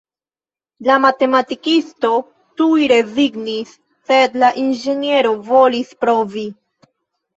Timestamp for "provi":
6.05-6.49